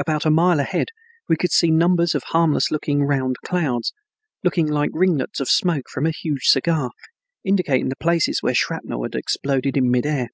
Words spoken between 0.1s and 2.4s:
a mile ahead we could see numbers of